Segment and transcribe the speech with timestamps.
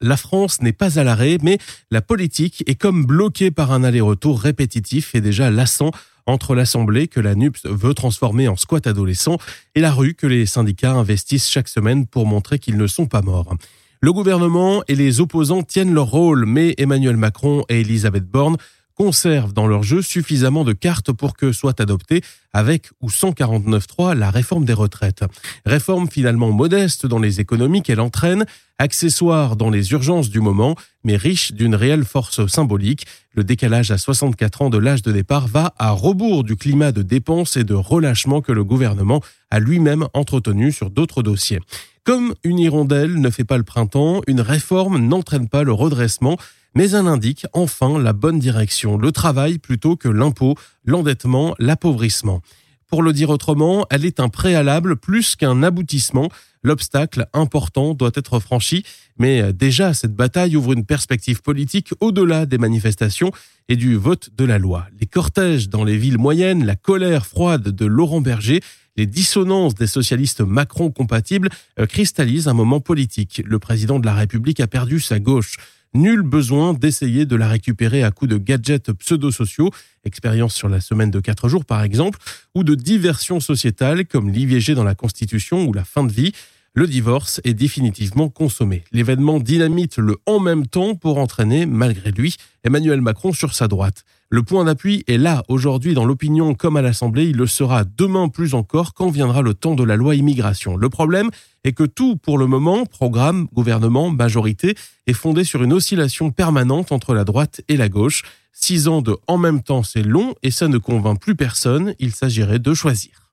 [0.00, 1.58] La France n'est pas à l'arrêt, mais
[1.90, 5.90] la politique est comme bloquée par un aller-retour répétitif et déjà lassant
[6.26, 9.38] entre l'Assemblée que la NUPS veut transformer en squat adolescent
[9.74, 13.22] et la rue que les syndicats investissent chaque semaine pour montrer qu'ils ne sont pas
[13.22, 13.54] morts.
[14.00, 18.56] Le gouvernement et les opposants tiennent leur rôle, mais Emmanuel Macron et Elisabeth Borne
[18.94, 22.22] conservent dans leur jeu suffisamment de cartes pour que soit adoptée,
[22.52, 25.24] avec ou sans 49.3, la réforme des retraites.
[25.66, 28.44] Réforme finalement modeste dans les économies qu'elle entraîne,
[28.78, 33.06] accessoire dans les urgences du moment, mais riche d'une réelle force symbolique.
[33.34, 37.02] Le décalage à 64 ans de l'âge de départ va à rebours du climat de
[37.02, 41.60] dépenses et de relâchement que le gouvernement a lui-même entretenu sur d'autres dossiers.
[42.04, 46.36] Comme une hirondelle ne fait pas le printemps, une réforme n'entraîne pas le redressement,
[46.74, 52.42] mais elle indique enfin la bonne direction, le travail plutôt que l'impôt, l'endettement, l'appauvrissement.
[52.88, 56.28] Pour le dire autrement, elle est un préalable plus qu'un aboutissement.
[56.62, 58.84] L'obstacle important doit être franchi,
[59.18, 63.32] mais déjà cette bataille ouvre une perspective politique au-delà des manifestations
[63.68, 64.86] et du vote de la loi.
[65.00, 68.60] Les cortèges dans les villes moyennes, la colère froide de Laurent Berger,
[68.96, 71.48] les dissonances des socialistes Macron compatibles
[71.80, 73.42] euh, cristallisent un moment politique.
[73.44, 75.56] Le président de la République a perdu sa gauche.
[75.94, 79.70] Nul besoin d'essayer de la récupérer à coups de gadgets pseudo-sociaux,
[80.04, 82.18] expérience sur la semaine de quatre jours par exemple,
[82.56, 86.32] ou de diversions sociétales comme l'IVG dans la Constitution ou la fin de vie.
[86.76, 88.82] Le divorce est définitivement consommé.
[88.90, 94.04] L'événement dynamite le en même temps pour entraîner, malgré lui, Emmanuel Macron sur sa droite.
[94.28, 98.28] Le point d'appui est là aujourd'hui dans l'opinion comme à l'Assemblée, il le sera demain
[98.28, 100.76] plus encore quand viendra le temps de la loi immigration?
[100.76, 101.30] Le problème
[101.62, 104.74] est que tout pour le moment, programme, gouvernement, majorité,
[105.06, 108.24] est fondé sur une oscillation permanente entre la droite et la gauche.
[108.52, 112.10] Six ans de en même temps c'est long et ça ne convainc plus personne, il
[112.10, 113.23] s'agirait de choisir.